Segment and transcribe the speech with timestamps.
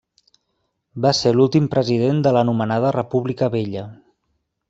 [1.05, 3.87] Va ser l'últim president de l'anomenada República Vella.